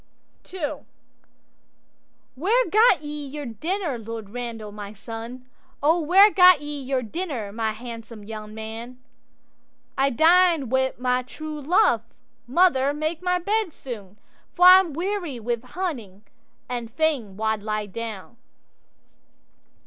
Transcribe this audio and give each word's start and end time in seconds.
'II'Where 2.33 2.67
gat 2.71 3.03
ye 3.03 3.27
your 3.27 3.45
dinner, 3.45 3.99
Lord 3.99 4.31
Randal, 4.31 4.71
my 4.71 4.93
son? 4.93 5.45
Where 5.83 6.31
gat 6.31 6.59
ye 6.59 6.81
your 6.81 7.03
dinner, 7.03 7.51
my 7.51 7.73
handsome 7.73 8.23
young 8.23 8.51
man?'—'I 8.55 10.09
dined 10.09 10.71
wi' 10.71 10.93
my 10.97 11.21
true 11.21 11.61
love; 11.61 12.01
mother, 12.47 12.95
make 12.95 13.21
my 13.21 13.37
bed 13.37 13.73
soon, 13.73 14.17
For 14.55 14.65
I'm 14.65 14.93
weary 14.93 15.39
wi' 15.39 15.57
hunting, 15.63 16.23
and 16.67 16.89
fain 16.91 17.37
wald 17.37 17.61
lie 17.61 17.85
down. 17.85 18.37